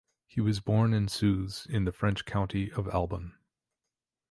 He 0.25 0.41
was 0.41 0.59
born 0.61 0.95
in 0.95 1.07
Suze 1.09 1.67
in 1.69 1.85
the 1.85 1.91
French 1.91 2.25
County 2.25 2.71
of 2.71 2.85
Albon. 2.87 3.33